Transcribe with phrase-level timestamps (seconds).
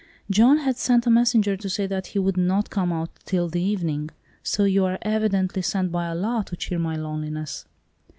[0.31, 3.61] John had sent a messenger to say that he would not come out till the
[3.61, 4.09] evening.
[4.41, 7.65] So you are evidently sent by Allah to cheer my loneliness."